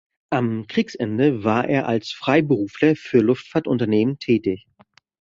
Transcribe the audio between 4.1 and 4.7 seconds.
tätig.